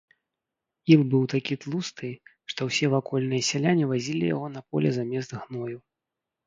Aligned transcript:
Іл 0.95 1.03
быў 1.11 1.23
такі 1.33 1.57
тлусты, 1.65 2.09
што 2.53 2.59
ўсе 2.71 2.85
вакольныя 2.97 3.47
сяляне 3.51 3.85
вазілі 3.95 4.25
яго 4.35 4.47
на 4.59 4.69
поле 4.71 4.89
замест 4.99 5.31
гною. 5.45 5.77